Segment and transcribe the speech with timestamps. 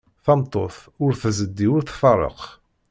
[0.25, 2.41] Tameṭṭut ur tzeddi, ur tfeṛṛeq.